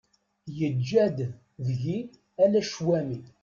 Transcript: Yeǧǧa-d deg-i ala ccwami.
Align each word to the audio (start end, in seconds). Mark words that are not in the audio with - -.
Yeǧǧa-d 0.57 1.17
deg-i 1.65 1.99
ala 2.43 2.61
ccwami. 2.67 3.19